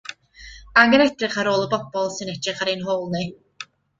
Angen 0.83 1.03
edrych 1.05 1.35
ar 1.43 1.49
ôl 1.51 1.67
y 1.67 1.69
bobl 1.75 2.09
sy'n 2.15 2.33
edrych 2.35 2.65
ar 2.65 2.73
ein 2.75 2.83
hôl 2.87 3.07
ni. 3.17 3.25